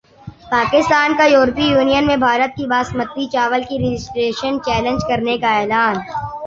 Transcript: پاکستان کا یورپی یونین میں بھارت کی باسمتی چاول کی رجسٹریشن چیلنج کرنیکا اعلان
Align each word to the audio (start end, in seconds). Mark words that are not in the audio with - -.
پاکستان 0.51 1.13
کا 1.17 1.25
یورپی 1.25 1.65
یونین 1.65 2.07
میں 2.07 2.15
بھارت 2.17 2.55
کی 2.57 2.65
باسمتی 2.67 3.27
چاول 3.33 3.61
کی 3.69 3.77
رجسٹریشن 3.79 4.53
چیلنج 4.65 5.01
کرنیکا 5.09 5.57
اعلان 5.59 5.95